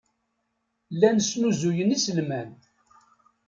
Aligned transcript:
Llan 0.93 1.17
snuzuyen 1.29 1.95
iselman. 1.95 2.49